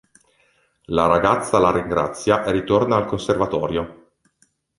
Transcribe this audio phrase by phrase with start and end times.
[0.87, 4.11] La ragazza la ringrazia e ritorna al Conservatorio.